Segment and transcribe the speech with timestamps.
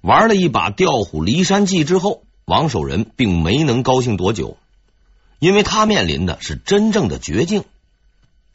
[0.00, 4.56] 玩了一把调虎离山计之后，王守仁并没能高兴多久，
[5.38, 7.64] 因为他面临的是真正的绝境。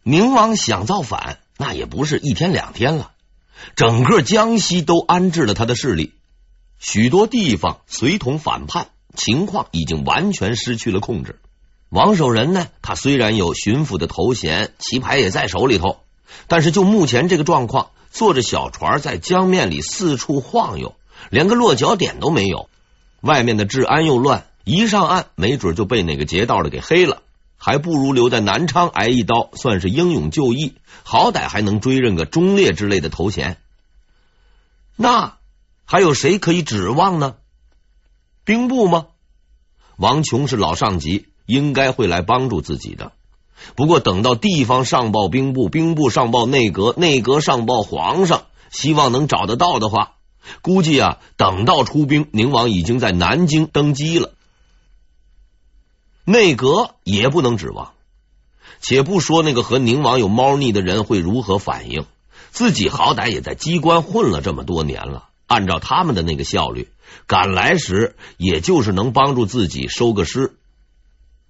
[0.04, 3.12] 宁王想造反，那也不是一天两天了，
[3.76, 6.14] 整个江西都安置了他的势力，
[6.80, 11.40] 许多地方随同反叛，情况已经完全失去了控制。
[11.90, 16.00] 王守仁呢，他虽然有巡抚的头衔，棋牌也在手里头，
[16.48, 20.96] 但是就目前这个状况，坐着小船在江面里四处晃悠，
[21.30, 22.70] 连个落脚点都没有。
[23.22, 27.22] 外面的治安又乱，一上岸没准就被哪个劫道的给黑了，
[27.58, 33.58] 还不如留在南昌挨一刀，算是英勇就义，好歹还能追认个忠烈之类的头衔。
[34.96, 35.38] 那
[35.86, 37.36] 还有谁可以指望呢？
[38.44, 39.08] 兵部吗？
[39.98, 41.28] 王琼是老上级。
[41.48, 43.12] 应该会来帮助自己的。
[43.76, 50.14] 不过等到地方上报兵部，兵部上报内阁，内阁上报皇上，希望能找得到的话，
[50.62, 54.34] 估计啊，等到出兵，宁王已经在南京登基了。
[56.26, 57.94] 内阁也不能指望。
[58.80, 62.06] 且不说那个和宁王有猫腻的人会如何反应，
[62.50, 66.90] 自己好歹也在机关混了这么多年了，按照他们的那个效率，
[67.28, 70.56] 赶来时也就是能帮助自己收个尸。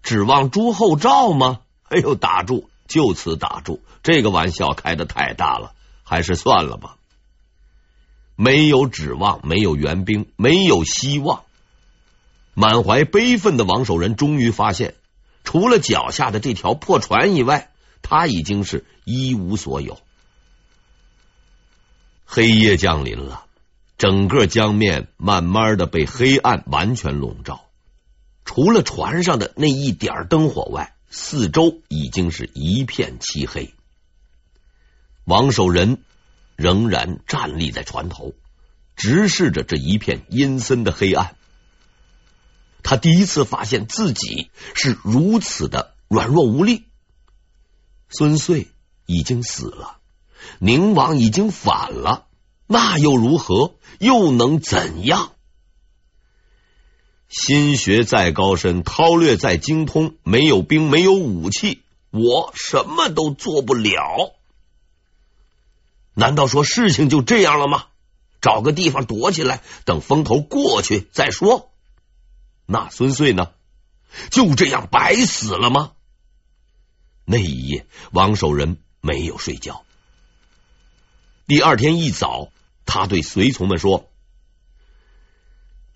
[0.04, 1.60] 指望朱厚照吗？
[1.84, 2.70] 哎呦，打住！
[2.88, 3.80] 就此打住！
[4.04, 5.72] 这个玩笑开的太大了，
[6.04, 6.98] 还是算了吧。
[8.44, 11.44] 没有指望，没有援兵，没有希望。
[12.56, 14.96] 满怀悲愤的王守仁终于发现，
[15.44, 17.70] 除了脚下的这条破船以外，
[18.02, 20.00] 他已经是一无所有。
[22.26, 23.46] 黑夜降临了，
[24.00, 27.62] 整个江面慢慢的被黑暗完全笼罩。
[28.44, 33.72] 除了船上的那一点灯火外，四周已经是一片漆黑。
[35.26, 36.00] 王守仁
[36.62, 38.34] 仍然站立在船头，
[38.96, 41.36] 直视着这一片阴森的黑暗。
[42.84, 46.86] 他第一次发现自己是如此的软弱无力。
[48.10, 48.68] 孙穗
[49.06, 49.98] 已经死了，
[50.60, 52.28] 宁王已经反了，
[52.68, 53.76] 那又如何？
[54.00, 55.34] 又能怎样？
[57.30, 64.34] 心学再高深，韬略再精通，没有兵，没有武器，我什么都做不了。
[66.22, 67.86] 难道说事情就这样了吗？
[68.42, 71.72] 找个地方躲起来，等风头过去再说。
[72.68, 73.54] 那孙遂呢？
[74.30, 75.94] 就这样白死了吗？
[77.26, 79.84] 那一夜，王守仁没有睡觉。
[81.48, 82.52] 第二天一早，
[82.86, 84.08] 他对随从们说。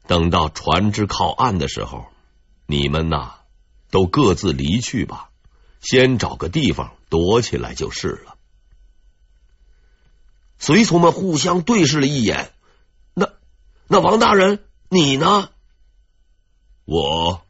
[0.07, 2.07] 等到船只靠岸的时候，
[2.65, 3.35] 你们呐
[3.91, 5.29] 都各自离去吧，
[5.81, 8.34] 先找个地方躲起来就是了。
[10.65, 12.49] 随从们互相对视了一眼，
[13.13, 13.31] 那
[13.87, 15.51] 那王大人你呢？
[16.85, 17.45] 我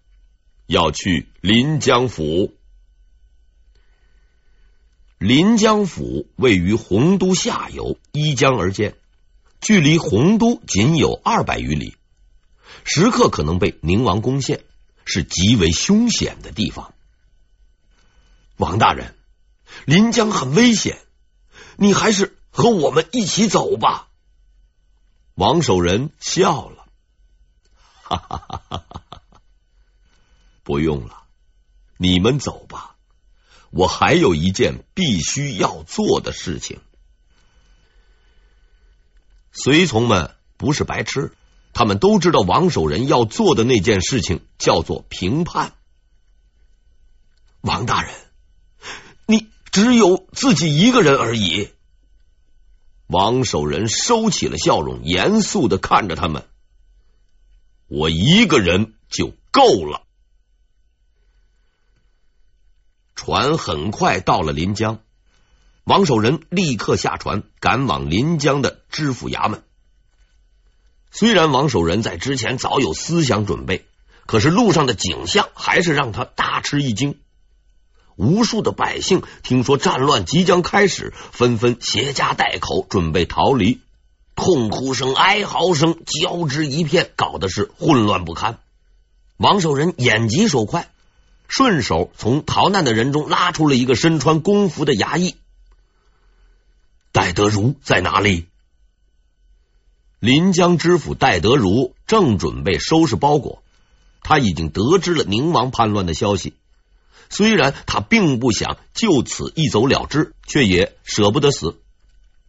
[0.66, 2.54] 要去临江府。
[5.18, 8.98] 临江府位于洪都下游，依江而建，
[9.62, 11.96] 距离洪都仅有二百余里。
[12.84, 14.66] 时刻可能被宁王攻陷，
[15.06, 16.94] 是极为凶险的地方。
[18.58, 19.16] 王大人，
[19.86, 20.98] 临江很危险，
[21.78, 24.08] 你还是和我们一起走吧。
[25.34, 26.88] 王守仁笑了，
[28.02, 29.42] 哈哈哈哈哈！
[30.64, 31.24] 不用了，
[31.98, 32.96] 你们走吧，
[33.72, 36.80] 我还有一件必须要做的事情。
[39.52, 41.36] 随从们不是白痴。
[41.74, 45.74] 他们都知道王守仁要做的那件事情叫做平叛。
[47.60, 48.16] 王大人，
[49.26, 51.75] 你只有自己一个人而已。
[53.08, 56.48] 王守仁收起了笑容，严肃的看着他们
[57.88, 60.02] ：“我一个人就够了。”
[63.16, 65.00] 船很快到了临江，
[65.84, 69.64] 王守仁立刻下船，赶往临江的知府衙门。
[71.12, 73.86] 虽然王守仁在之前早有思想准备，
[74.26, 77.20] 可是路上的景象还是让他大吃一惊。
[78.16, 83.82] 无数的百姓听说战乱即将开始，纷纷携家带口准备逃离，
[84.36, 88.60] 痛哭声、哀嚎声交织一片，搞得是混乱不堪。
[89.38, 90.90] 王守仁眼疾手快，
[91.48, 95.36] 顺手从逃难的人中拉出了一个身穿公服的衙役。
[97.12, 98.48] 戴德儒在哪里？
[100.20, 103.62] 临江知府戴德儒正准备收拾包裹，
[104.22, 106.54] 他已经得知了宁王叛乱的消息。
[107.30, 111.80] 虽然他并不想就此一走了之，却也舍不得死。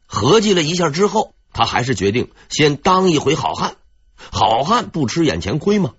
[0.06, 3.76] 合计了一下之后，他还是决定先当一回好汉，
[4.16, 5.94] 好汉不吃眼前亏吗？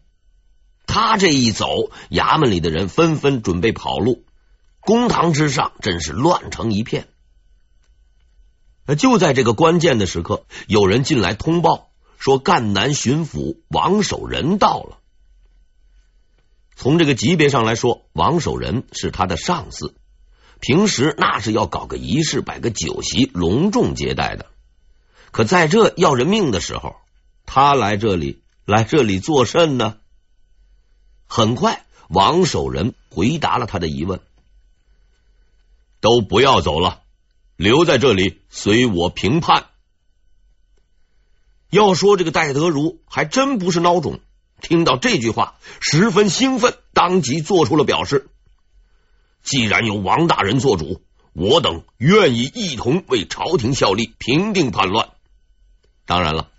[0.86, 4.24] 他这一走，衙门里的人纷纷准备跑路，
[4.80, 7.08] 公堂之上真是乱成一片。
[8.98, 15.00] 就在这个关键的时刻，有人进来通报说，赣南巡抚王守仁到了。
[16.80, 19.96] 从这个级别上来说，王守仁是他的上司，
[20.60, 24.46] 平时那是要搞个仪式，摆个酒席，隆重接待的。
[25.32, 26.98] 可在这要人命的时候，
[27.48, 29.98] 他来这里，来这里作甚呢？
[31.26, 34.20] 很快，王守仁回答了他的疑问
[36.00, 37.02] ：“都不要走了，
[37.56, 39.66] 留在这里随我评判。”
[41.72, 44.20] 要说这个戴德儒还真不是孬种，
[44.62, 48.30] 听到这句话十分兴奋，当即做出了表示
[49.44, 51.02] ：“既然由王大人做主，
[51.34, 55.10] 我等愿意一同为朝廷效力，平定叛乱。
[56.06, 56.50] 当然了，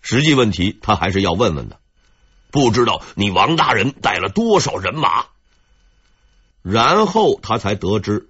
[0.00, 1.78] 实际问题他还是要问问的。”
[2.52, 5.24] 不知道你王大人带了多少人马？
[6.60, 8.28] 然后他才得知，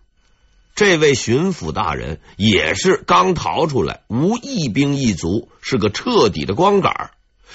[0.76, 7.10] 这位巡抚大人也是刚逃出来，无一兵一卒，是个彻底的光杆。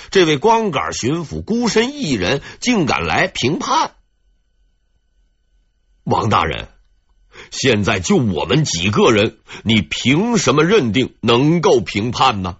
[0.10, 3.96] 这位光杆巡抚孤身一人，竟敢来评判。
[6.04, 6.70] 王大人，
[7.52, 12.60] 现在就我们几个人，你凭什么认定能够评判呢？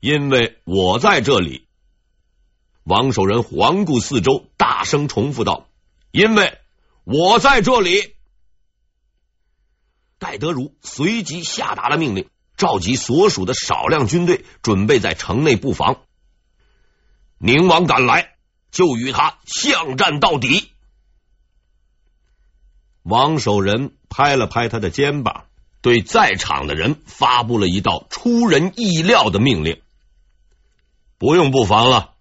[0.00, 1.66] 因为我在这里。
[2.82, 5.70] 王守仁环顾四周，大声重复道
[6.12, 6.58] ：“因为
[7.04, 8.14] 我在这里。”
[10.20, 16.02] 戴德儒随即下达了命令，召集所属的少量军队，准备在城内布防。
[17.38, 18.36] 宁王赶来，
[18.70, 20.70] 就与他巷战到底。
[23.02, 25.46] 王守仁拍了拍他的肩膀，
[25.82, 29.82] 对在场的人发布了一道出人意料的命令
[31.18, 32.14] ：“不用布防了。”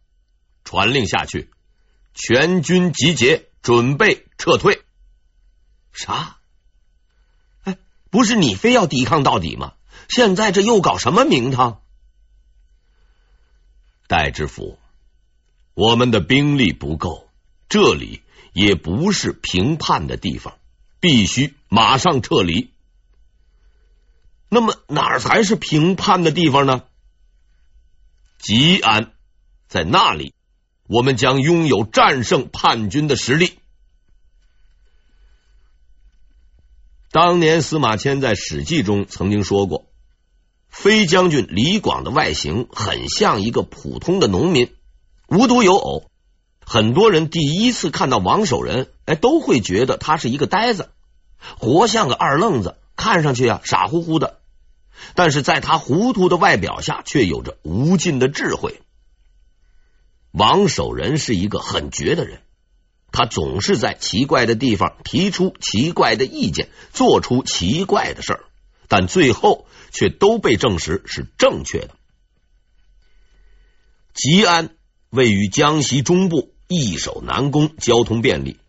[0.65, 1.51] 传令下去，
[2.13, 4.81] 全军集结，准备撤退。
[5.91, 6.38] 啥？
[7.63, 7.77] 哎，
[8.09, 9.74] 不是你非要抵抗到底吗？
[10.09, 11.81] 现在这又搞什么名堂？
[14.07, 14.77] 戴知府，
[15.73, 17.29] 我们的兵力不够，
[17.69, 18.21] 这里
[18.53, 20.57] 也不是平叛的地方，
[21.00, 22.71] 必须马上撤离。
[24.50, 26.83] 那么哪儿才是平叛的地方呢？
[28.38, 29.13] 吉安，
[29.67, 30.33] 在那里。
[30.85, 33.57] 我们将拥有战胜叛军的实力。
[37.09, 39.88] 当年司马迁在《史记》中曾经说过，
[40.74, 44.74] 飞将军李广的外形很像一个普通的农民。
[45.28, 46.10] 无独有偶，
[46.66, 50.90] 很多人第一次看到王守仁，哎，都会觉得他是一个呆子，
[51.60, 54.40] 活像个二愣子，看上去啊傻乎乎的。
[55.14, 58.81] 但是在他糊涂的外表下，却有着无尽的智慧。
[60.31, 62.42] 王守仁是一个很绝的人，
[63.12, 68.44] 他总是在奇怪的地方提出奇怪的意见，做出奇怪的事儿，
[68.88, 71.92] 但最后却都被证实是正确的。
[74.13, 74.75] 吉安
[75.10, 78.60] 位于江西中部，易守难攻，交通便利。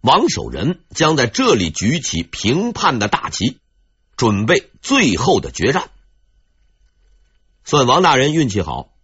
[0.00, 3.58] 王守仁将在这里举起平叛的大旗，
[4.16, 5.90] 准备最后的决战。
[7.64, 8.94] 算王大人运气好。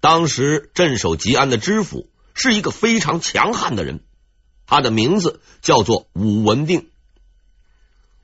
[0.00, 4.00] 当时镇守吉安的知府是一个非常强悍的人，
[4.66, 6.90] 他的名字叫做武文定。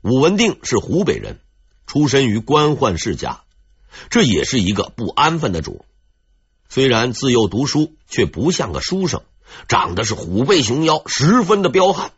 [0.01, 1.39] 武文定是湖北人，
[1.89, 3.41] 出身于官宦世家，
[4.11, 5.83] 这也是一个不安分的主。
[6.69, 9.23] 虽然自幼读书，却不像个书生，
[9.67, 12.11] 长得是虎背熊腰，十分的彪悍。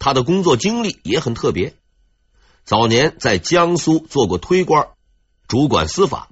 [0.00, 1.74] 他的工作经历也很特别，
[2.64, 4.88] 早年在江苏做过推官，
[5.46, 6.28] 主管司法。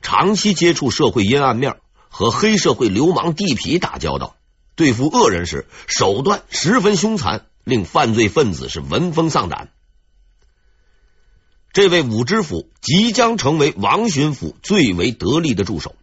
[0.00, 4.36] 长期接触社会阴暗面，和黑社会流氓地痞打交道，
[4.76, 9.72] 对付恶人时手段十分凶残，令犯罪分子是闻风丧胆。
[11.72, 15.94] 这位武知府即将成为王巡抚最为得力的助手。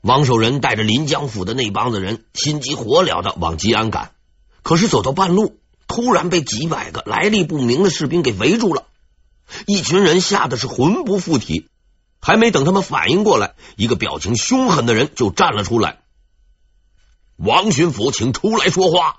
[0.00, 4.12] 王守仁带着临江府的那帮子人，心急火燎的往吉安赶，
[4.62, 8.86] 可是走到半路，突然被几百个来历不明的士兵给围住了，
[9.66, 11.68] 一群人吓得是魂不附体。
[12.24, 15.98] 还没等他们反应过来，一个表情凶狠的人就站了出来。
[17.36, 19.18] 王巡抚，请出来说话。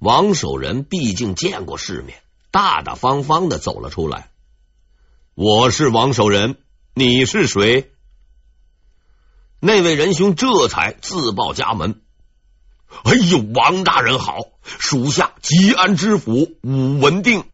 [0.00, 4.28] 王守仁毕竟见过世面，大大方方的走了出来。
[5.34, 6.56] 我是王守仁，
[6.94, 7.92] 你是谁？
[9.60, 12.00] 那位仁兄这才自报家门。
[13.04, 17.44] 哎呦，王大人好，属下吉安知府武文定。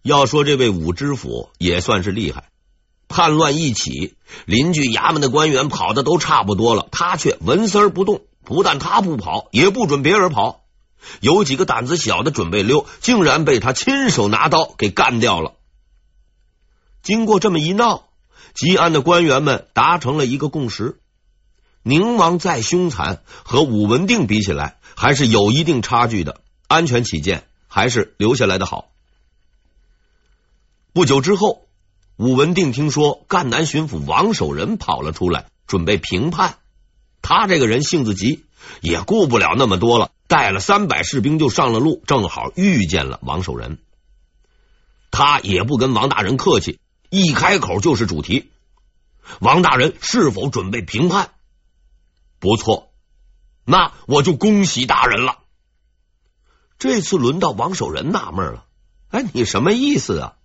[0.00, 2.48] 要说这位武知府也算是厉害，
[3.06, 8.22] 叛乱一起，邻居衙门的官员跑的都差不多了，他却纹丝儿不动。
[8.44, 10.63] 不但他不跑，也不准别人跑。
[11.20, 15.54] 有几个胆子小的准备溜，竟然被他亲手拿刀给干掉了。
[17.02, 18.08] 经过这么一闹，
[18.54, 20.98] 吉安的官员们达成了一个共识：
[21.82, 26.40] 宁王再凶残，和武文定比起来，还是有一定差距的。
[26.66, 28.88] 安全起见，还是留下来的好。
[30.94, 31.66] 不久之后，
[32.16, 36.56] 武文定听说赣南巡抚王守仁跑了出来，准备平叛。
[37.20, 38.44] 他这个人性子急，
[38.80, 43.78] 也顾不了那么多了，带了三百士兵就上了路，正好遇见了王守仁。
[45.12, 48.50] 他也不跟王大人客气，一开口就是主题：
[49.38, 51.30] 王大人是否准备平叛？
[52.40, 52.90] 不错，
[53.64, 55.38] 那我就恭喜大人了。
[56.80, 58.64] 这次轮到王守仁纳闷了，
[59.10, 60.36] 哎，你什么意思啊？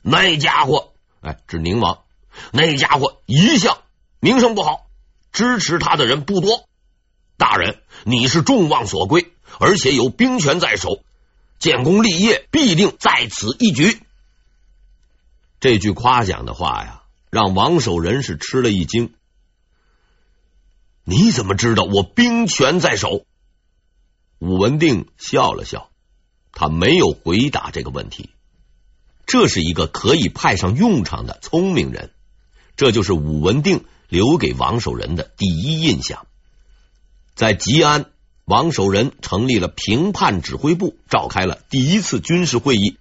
[0.00, 2.04] 那家伙，哎，指宁王，
[2.50, 3.76] 那家伙一向
[4.20, 4.86] 名声不好，
[5.32, 6.66] 支持他的人不多。
[7.36, 11.02] 大人，你是众望所归，而且有兵权在手，
[11.58, 14.00] 建功立业必定在此一举。
[15.60, 19.12] 这句夸奖的话呀，让王守仁是吃了一惊。
[21.04, 23.24] 你怎么知道我兵权在手？
[24.38, 25.90] 武文定笑了笑，
[26.52, 28.30] 他没有回答这个问题。
[29.26, 32.12] 这是一个可以派上用场的聪明人，
[32.76, 36.26] 这就是武文定留给王守仁的第一印象。
[37.36, 38.06] 在吉安，
[38.46, 42.96] 王守仁成立了平叛指挥部，召开了第一次军事会议。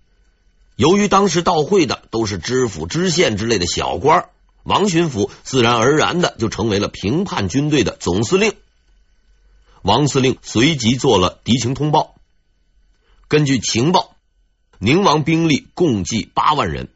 [0.76, 4.28] 由于当时到会的都是知府、知县之类的小官，
[4.64, 8.52] 王巡抚自然而然的就成为了平叛军队的总司令。
[9.84, 12.16] 王司令随即做了敌情通报，
[13.30, 14.18] 根据情报。
[14.80, 16.90] 宁王兵力共计八万人，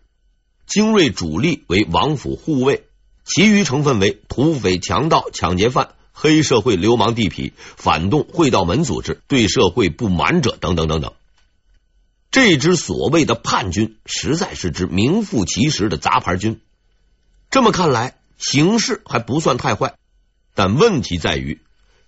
[0.68, 2.84] 精锐主力为王府护卫，
[3.24, 11.14] 其余成分为土匪、强盗、抢劫犯、黑社会、流氓、地痞、反动、会道门组织、对社会不满者等等等等。
[12.30, 16.60] 这支所谓的叛军，实在是支名副其实的杂牌军。
[17.50, 19.96] 这么看来，形势还不算太坏，
[20.56, 21.62] 但问题在于，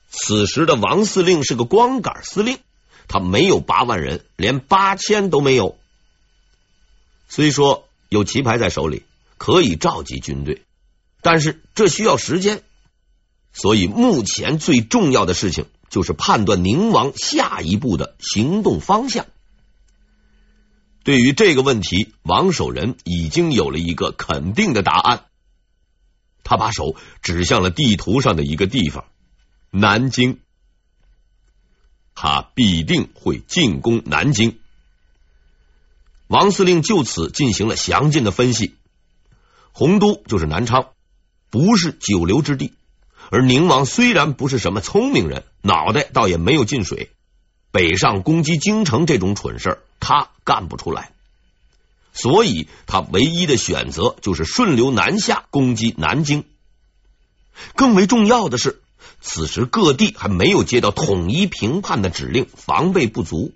[0.10, 2.60] 此时的王司令是个光杆司令。
[3.08, 5.78] 他没有八万人，连八千都没有。
[7.30, 9.04] 虽说有棋牌在手里，
[9.38, 10.64] 可以召集军队，
[11.22, 12.62] 但是这需要时间。
[13.54, 19.26] 所以目前最重要的事情就是判断宁王下一步的行动方向。
[21.04, 25.26] 对于这个问题，王守仁已经有了一个肯定的答案。
[26.44, 29.06] 他把手指向了地图上的一个地方——
[29.72, 30.40] 南京。
[32.14, 34.60] 他必定会进攻南京。
[36.28, 38.76] 王司令就此进行了详尽的分析。
[39.72, 40.90] 洪都就是南昌，
[41.50, 42.74] 不是久留之地。
[43.32, 47.10] 而宁王虽然不是什么聪明人，脑袋倒也没有进水，
[47.72, 51.14] 北上攻击京城这种蠢事他干不出来。
[52.14, 56.44] 所以他唯一的选择就是顺流南下攻击南京。
[57.76, 58.82] 更为重要的是。
[59.22, 63.54] 此时各地还没有接到统一平叛的指令，防备不足。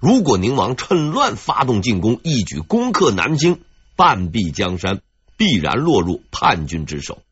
[0.00, 3.60] 如果宁王趁乱发动进攻，一举攻克南京，
[3.96, 5.02] 半壁江山
[5.36, 7.22] 必然落入叛军之手。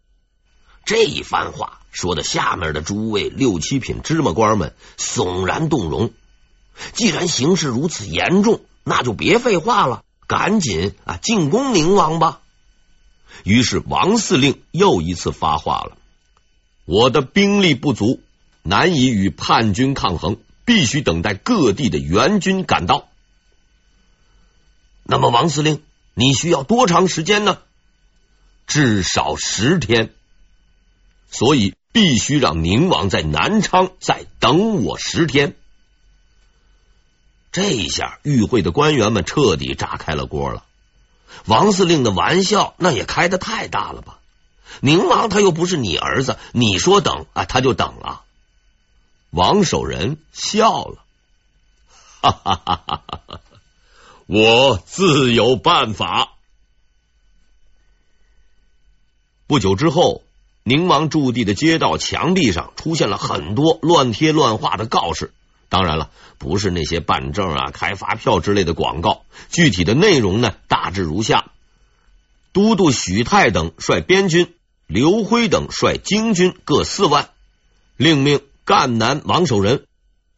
[0.84, 6.12] 这一番话说的，下面的诸位六七品芝麻官们悚然动容。
[6.92, 12.40] 既然形势如此严重，那就别废话了，赶紧啊进攻宁王吧。
[13.44, 15.96] 于是王司令又一次发话了。
[16.84, 18.20] 我的兵力不足，
[18.62, 23.08] 难以与叛军抗衡，必须等待各地的援军赶到。
[25.02, 25.82] 那么，王司令，
[26.14, 27.58] 你需要多长时间呢？
[28.66, 30.12] 至少十天，
[31.34, 35.56] 所以必须让宁王在南昌再等我十天。
[37.50, 40.64] 这一下，与会的官员们彻底炸开了锅了。
[41.46, 44.20] 王司令的玩笑，那也开的太大了吧？
[44.80, 48.22] 宁王他又不是你儿子，你说等啊，他就等啊。
[49.30, 51.04] 王守仁笑了，
[52.22, 53.40] 哈哈哈哈哈哈！
[54.26, 56.30] 我自有办法。
[59.48, 60.22] 不久之后，
[60.64, 65.32] 宁王驻地的街道墙壁上出现了很多乱贴乱画的告示。
[65.68, 69.24] 当然了，不是那些办证啊、开发票之类的广告。
[69.50, 71.50] 具体的内容呢，大致如下：
[72.52, 74.54] 都督许泰等率边军。
[74.86, 77.30] 刘辉等率精军各四万，
[77.96, 79.86] 另命赣南王守仁、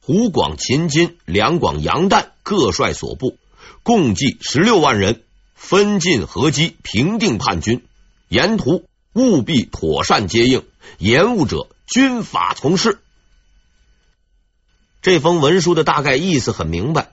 [0.00, 3.38] 湖广秦金、两广杨旦各率所部，
[3.82, 5.24] 共计十六万人，
[5.56, 7.84] 分进合击，平定叛军，
[8.28, 8.84] 沿途
[9.16, 10.62] 务必妥善接应，
[10.98, 12.98] 延误者军法从事。
[15.00, 17.12] 这封文书的大概意思很明白，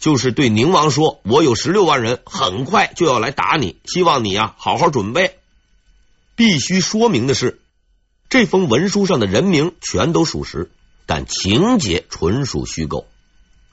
[0.00, 5.38] 就是对宁王说：“我有十六万人，很快就要来打你，希望你啊好好准备。”
[6.34, 7.60] 必须说明的是，
[8.28, 10.72] 这封文书上的人名全都属实，
[11.06, 13.06] 但情节纯属虚构。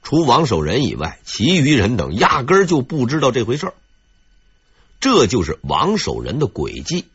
[0.03, 3.73] 除王守仁以外，其余人等压根儿就不知道这回事儿。
[4.99, 7.05] 这就是王守仁的诡计，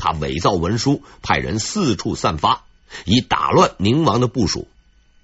[0.00, 2.64] 他伪造文书，派人四处散发，
[3.04, 4.66] 以打乱宁王的部署。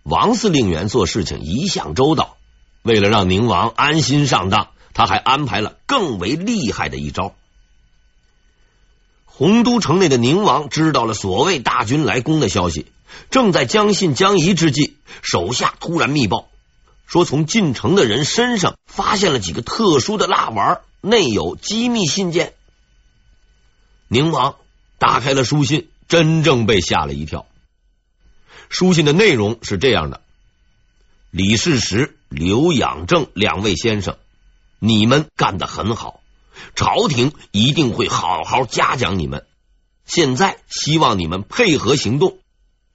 [0.04, 2.37] 王司令员做事情一向周到，
[2.83, 7.35] 为了让宁王安心上当，他还安排了更为厉害的一招。
[9.25, 12.87] 洪都城内的宁王知道了所谓大军来攻的消息，
[13.30, 16.49] 正在将信将疑之际，手下突然密报。
[17.06, 22.54] 说从进城的人身上发现了几个特殊的蜡丸，内有机密信件。
[24.09, 24.56] 宁王
[24.99, 27.47] 打开了书信，真正被吓了一跳。
[28.69, 30.21] 书信的内容是这样的：
[31.31, 34.17] 李世石、刘养正两位先生，
[34.79, 36.21] 你们干得很好，
[36.75, 39.47] 朝廷一定会好好嘉奖你们。
[40.05, 42.38] 现在希望你们配合行动。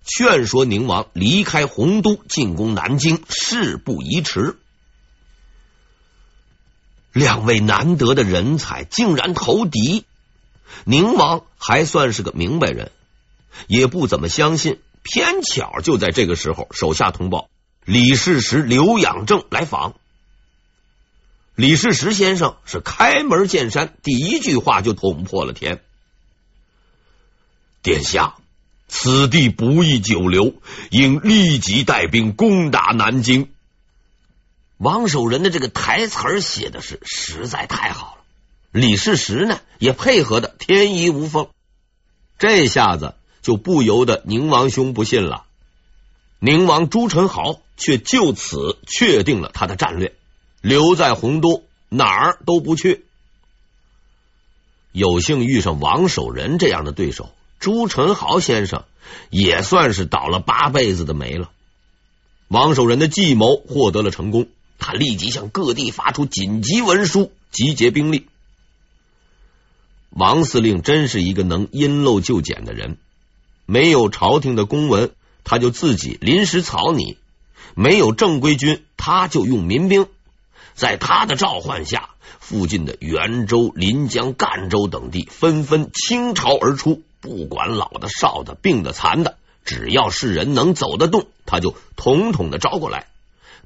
[0.03, 4.57] 劝说宁王离开洪都，进攻南京，事不宜迟。
[7.13, 10.05] 两位难得的人才竟然投敌，
[10.85, 12.91] 宁王还算是个明白人，
[13.67, 14.79] 也不怎么相信。
[15.03, 17.49] 偏巧就在这个时候，手下通报
[17.85, 19.95] 李世石、刘养正来访。
[21.55, 25.81] 李世石先生是开门见山，第一句话就捅破了天
[27.81, 28.35] ：“殿下。”
[28.93, 30.53] 此地不宜久留，
[30.89, 33.49] 应立即带兵攻打南京。
[34.75, 38.20] 王守仁的这个台词写的是实在太好了，
[38.71, 41.49] 李世石呢也配合的天衣无缝，
[42.39, 45.43] 这下子就不由得宁王兄不信了。
[46.39, 50.15] 宁王朱宸濠却就此确定了他的战略，
[50.61, 53.05] 留在洪都，哪儿都不去。
[54.91, 57.29] 有幸遇上王守仁这样的对手。
[57.59, 58.85] 朱宸濠先生
[59.29, 61.51] 也算是倒了八辈子的霉了。
[62.47, 64.47] 王守仁的计谋获得了成功，
[64.79, 68.27] 他立即向各地发出紧急文书，集结兵力。
[70.11, 72.97] 王司令真是一个能因陋就简的人，
[73.65, 75.11] 没有朝廷的公文，
[75.45, 77.15] 他就自己临时草拟；
[77.75, 80.07] 没有正规军，他就用民兵。
[80.73, 87.01] 在他的召唤下，附近的袁州、临江、赣州等地纷纷倾巢而出。
[87.21, 93.07] 不管老的、少的、病的、残的，只要是人能走得动，他就统统的招过来。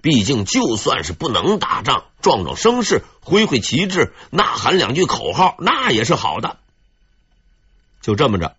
[0.06, 6.58] 毕竟，就算是不能打仗，壮壮声势，挥挥旗帜，呐喊两句口号，那也是好的。
[8.02, 8.56] 就这么着，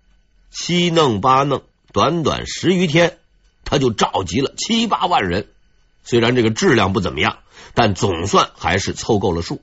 [0.50, 3.18] 七弄八弄，短短十余天，
[3.64, 5.46] 他就召集了七八万人。
[6.02, 7.38] 虽然这个质量不怎么样，
[7.74, 9.62] 但总算还是凑够了数。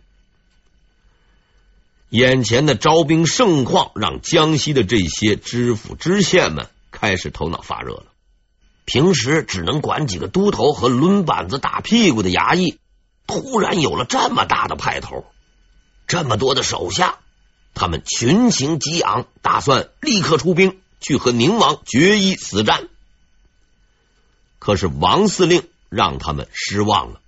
[2.07, 8.05] 眼前的招兵盛况，让江西的这些知府知县们开始头脑发热了。
[8.85, 12.79] 平时只能管几个都头和抡板子打屁股的衙役，
[13.25, 15.25] 突然有了这么大的派头，
[16.05, 17.19] 这么多的手下，
[17.73, 22.89] 他们群情激昂，打算立刻出兵去和宁王决一死战。
[24.59, 27.19] 可是王司令让他们失望了。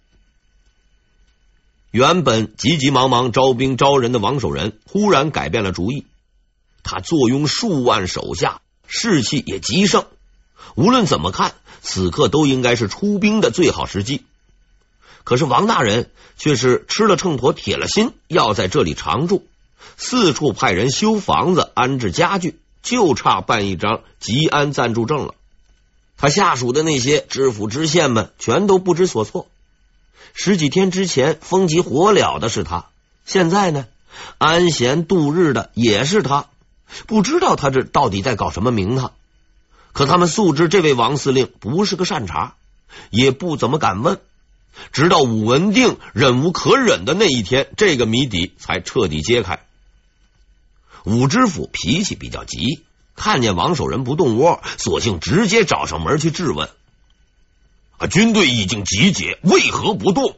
[1.91, 6.06] 原本急急忙忙招兵招人的王守仁忽然改变了主意，
[6.84, 10.06] 他坐拥数万手下，士气也极盛。
[10.73, 14.23] 无论怎么看，此刻都应该是出兵的最好时机。
[15.23, 19.45] 可是王大人却是吃了秤砣，铁了心要在这里常住，
[19.97, 25.34] 四处派人修房子、安置家具，就差办一张吉安暂住证了。
[26.17, 29.47] 他下属的那些知府知县们全都不知所措。
[30.34, 32.86] 十几天之前风急火燎的是他，
[33.25, 33.88] 现在呢，
[34.38, 36.47] 安闲度日的也是他，
[37.08, 39.13] 不知道他这到底在搞什么名堂。
[39.95, 42.55] 可他们素知这位王司令不是个善茬，
[43.12, 44.19] 也不怎么敢问。
[44.91, 49.65] 直到武文定忍无可忍的那一天，这个谜底才彻底揭开。
[51.05, 52.84] 武知府脾气比较急，
[53.15, 56.69] 看见王守仁不动窝，索性直接找上门去质问。
[57.97, 58.08] 啊！
[58.08, 60.36] 军队已经集结，为何不动？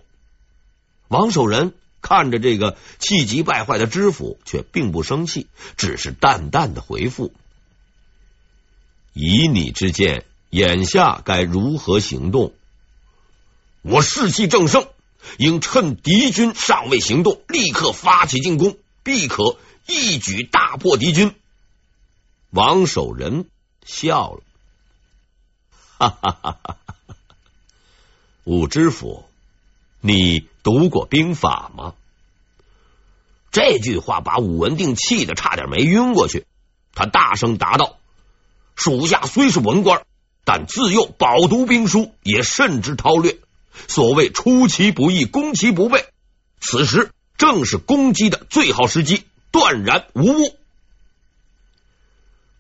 [1.08, 7.34] 王守仁看着这个气急败坏的知府，却并不生气，只是淡淡的回复
[9.18, 12.54] ：“以你之见，眼下该如何行动？”
[13.82, 14.88] 我士气正盛，
[15.38, 21.34] 应趁敌军尚未行动，立刻发起进攻，必可一举大破敌军。
[22.50, 23.50] 王守仁
[23.86, 24.44] 笑了，
[25.98, 26.78] 哈哈哈哈
[27.08, 27.16] 哈！
[28.44, 29.26] 武知府，
[30.00, 31.94] 你读过兵法吗？
[33.52, 36.46] 这句话把武文定气得差点没晕过去。
[36.94, 37.98] 他大声答道
[38.78, 40.06] ：“属下虽是文官，
[40.46, 43.38] 但自幼饱读兵书，也甚知韬略。
[43.88, 46.06] 所谓出其不意，攻其不备，
[46.62, 50.56] 此时正是攻击的最好时机，断然无误。”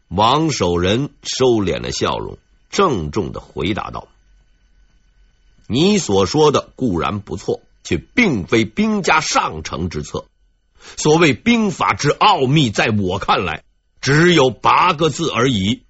[0.10, 2.38] 王守仁收敛了笑容，
[2.69, 4.08] 郑重的回答道
[5.67, 10.25] ：“你所说的固然不错，却并非兵家上乘之策。
[10.95, 13.63] 所谓兵法之奥秘，在我看来，
[13.99, 15.84] 只有八个字而已：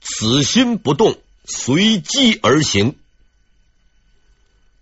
[0.00, 2.96] 此心不动，随机而行。”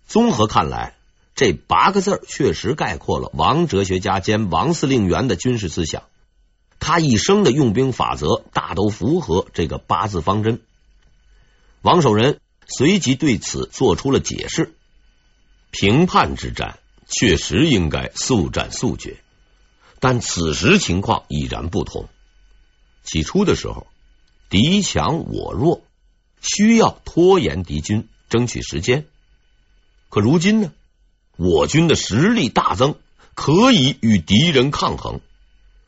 [0.07, 0.95] 综合看来，
[1.35, 6.03] 这八个字确实概括了王哲学家兼王司令员的军事思想。
[6.79, 10.61] 他一生的用兵法则大都符合这个八字方针。
[11.81, 14.73] 王守仁随即对此做出了解释：
[15.71, 19.21] 平叛之战确实应该速战速决，
[19.99, 22.07] 但此时情况已然不同。
[23.03, 23.87] 起初的时候，
[24.49, 25.83] 敌强我弱，
[26.41, 29.05] 需要拖延敌军，争取时间。
[30.09, 30.71] 可如今呢，
[31.37, 32.95] 我军的实力大增，
[33.35, 35.21] 可以与敌人抗衡。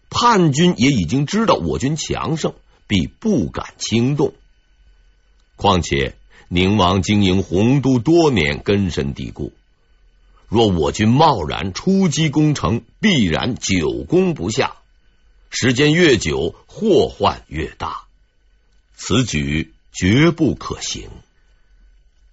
[0.10, 2.54] 叛军也已经知道我军强盛，
[2.86, 4.34] 必不敢轻动。
[5.56, 6.16] 况且
[6.48, 9.54] 宁王经营洪都多年，根深蒂固。
[10.48, 14.76] 若我军贸然出击攻城，必然久攻不下。
[15.50, 18.04] 时间越久，祸患越大。
[19.04, 21.10] 此举绝不可行。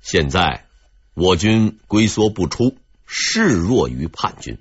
[0.02, 0.66] 现在
[1.14, 2.76] 我军龟缩不出，
[3.06, 4.58] 示弱于叛军，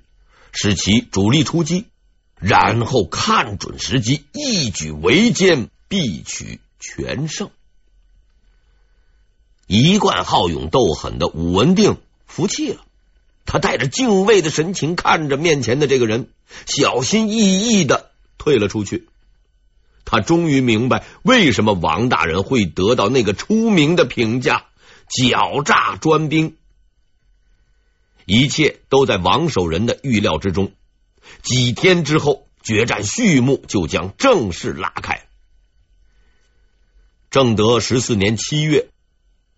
[0.50, 1.84] 使其主力出击。
[2.40, 7.50] 然后看准时机，一举围歼，必取全胜。
[9.66, 12.86] 一贯好勇斗狠的武文定服气了，
[13.44, 16.30] 他带着敬畏的神情看着面前的这个人，
[16.64, 19.08] 小心翼翼的退了出去。
[20.10, 24.64] 他终于明白为什么王大人会得到那个出名的评价：
[25.06, 26.56] 狡诈专兵。
[28.24, 30.72] 一切都在王守仁的预料之中。
[31.42, 35.26] 几天之后，决战序幕就将正式拉开。
[37.30, 38.88] 正德十四年七月，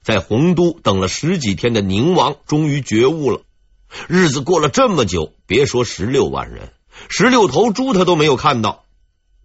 [0.03, 3.43] 在洪都等了十几天的宁王终于觉悟了。
[4.09, 6.73] 日子过了这么久，别说十六万人，
[7.09, 8.85] 十六头猪他都没有看到。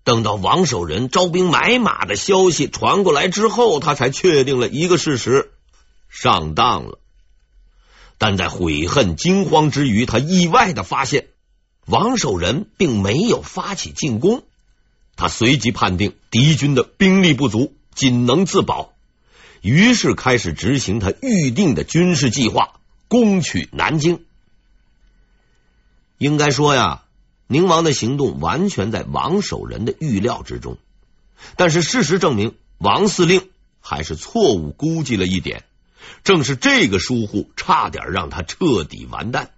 [0.06, 5.52] 等到王守仁招兵买马的消息传过来之后，他才确定了一个事实：
[6.08, 7.00] 上当了。
[8.18, 11.28] 但在悔恨惊慌之余，他意外的发现。
[11.88, 14.44] 王守仁并没有发起进攻，
[15.16, 18.94] 他随即判定敌军的兵力不足，仅能自保，
[19.62, 24.24] 于是开始执行他预定的军事计划，攻取南京。
[26.18, 27.04] 应该说呀，
[27.48, 30.78] 宁王的行动完全在王守仁的预料之中，
[31.58, 35.64] 但是事实证明，王司令还是错误估计了一点，
[36.24, 39.52] 正是这个疏忽，差点让他彻底完蛋。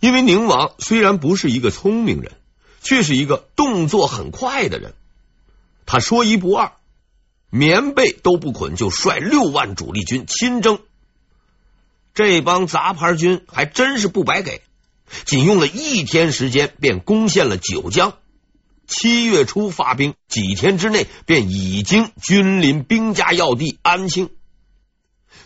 [0.00, 2.32] 因为宁王虽然不是一个聪明人，
[2.82, 4.94] 却是一个动作很快的人。
[5.84, 6.72] 他说一不二，
[7.50, 10.78] 棉被都不捆就率六万主力军亲征。
[12.14, 14.62] 这帮杂牌军还真是不白给，
[15.24, 18.14] 仅用了一天时间便攻陷了九江。
[18.86, 24.30] 七月初发兵，几天之内便已经君临兵家要地安庆。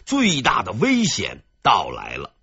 [0.04, 2.34] 最大的危险到来了。